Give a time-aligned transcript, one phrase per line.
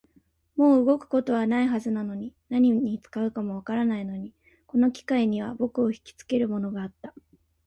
[0.55, 4.33] もう動くことはないはずなのに、何に使うかもわからないのに、
[4.65, 7.13] この機械には僕をひきつけるものがあった